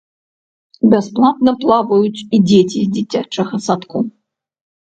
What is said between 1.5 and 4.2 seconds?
плаваюць і дзеці з дзіцячага садку.